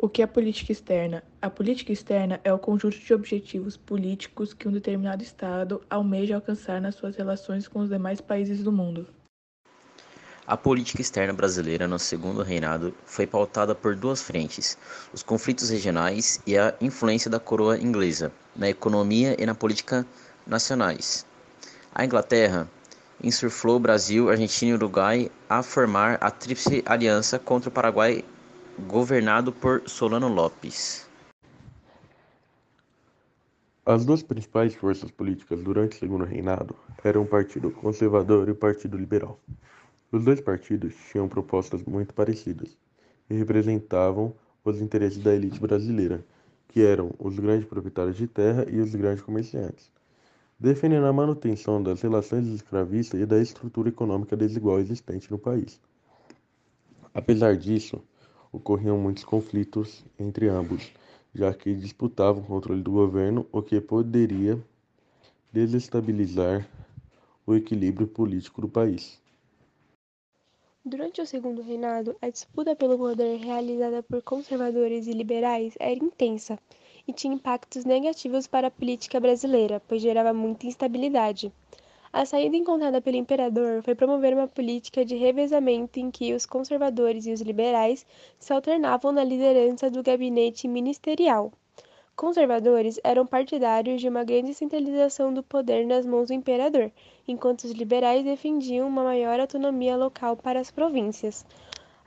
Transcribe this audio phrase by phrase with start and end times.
[0.00, 1.24] O que é política externa?
[1.42, 6.80] A política externa é o conjunto de objetivos políticos que um determinado Estado almeja alcançar
[6.80, 9.08] nas suas relações com os demais países do mundo.
[10.46, 14.78] A política externa brasileira no segundo reinado foi pautada por duas frentes:
[15.12, 20.06] os conflitos regionais e a influência da coroa inglesa na economia e na política
[20.46, 21.26] nacionais.
[21.92, 22.68] A Inglaterra
[23.20, 28.24] insuflou Brasil, Argentina e Uruguai a formar a Tríplice Aliança contra o Paraguai
[28.86, 31.08] governado por Solano Lopes.
[33.84, 38.54] As duas principais forças políticas durante o segundo reinado eram o Partido Conservador e o
[38.54, 39.40] Partido Liberal.
[40.12, 42.76] Os dois partidos tinham propostas muito parecidas
[43.28, 46.24] e representavam os interesses da elite brasileira,
[46.68, 49.90] que eram os grandes proprietários de terra e os grandes comerciantes,
[50.58, 55.80] defendendo a manutenção das relações escravistas e da estrutura econômica desigual existente no país.
[57.14, 58.02] Apesar disso,
[58.58, 60.92] ocorriam muitos conflitos entre ambos,
[61.34, 64.58] já que disputavam o controle do governo, o que poderia
[65.52, 66.68] desestabilizar
[67.46, 69.18] o equilíbrio político do país.
[70.84, 76.58] Durante o segundo reinado, a disputa pelo poder realizada por conservadores e liberais era intensa
[77.06, 81.52] e tinha impactos negativos para a política brasileira, pois gerava muita instabilidade.
[82.10, 87.26] A saída encontrada pelo imperador foi promover uma política de revezamento em que os conservadores
[87.26, 88.06] e os liberais
[88.38, 91.52] se alternavam na liderança do gabinete ministerial.
[92.16, 96.90] Conservadores eram partidários de uma grande centralização do poder nas mãos do imperador,
[97.28, 101.44] enquanto os liberais defendiam uma maior autonomia local para as províncias.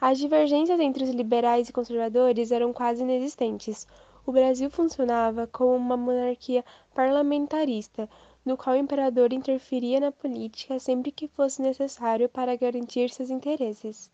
[0.02, 3.88] As divergências entre os liberais e conservadores eram quase inexistentes.
[4.25, 8.08] O Brasil funcionava como uma monarquia parlamentarista,
[8.45, 14.11] no qual o imperador interferia na política sempre que fosse necessário para garantir seus interesses